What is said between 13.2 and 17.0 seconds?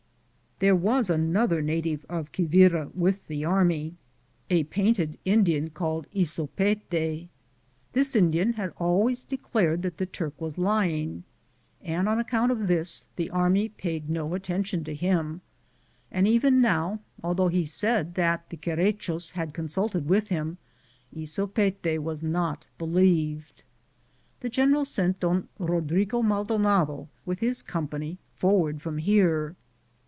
army paid no attention to him, and even now,